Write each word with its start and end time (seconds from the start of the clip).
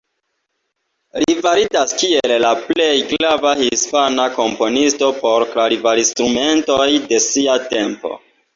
Li 1.23 1.33
validas 1.47 1.93
kiel 2.03 2.33
la 2.45 2.53
plej 2.69 2.87
grava 3.13 3.53
Hispana 3.61 4.27
komponisto 4.39 5.13
por 5.21 5.47
klavarinstrumentoj 5.55 6.91
de 7.13 7.25
sia 7.31 7.63
tempo. 7.79 8.17